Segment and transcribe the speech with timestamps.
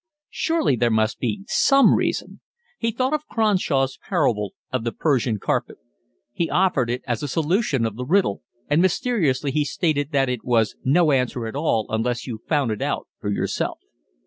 [0.31, 2.39] Surely there must be some reason.
[2.79, 5.77] He thought of Cronshaw's parable of the Persian carpet.
[6.33, 10.43] He offered it as a solution of the riddle, and mysteriously he stated that it
[10.43, 13.77] was no answer at all unless you found it out for yourself.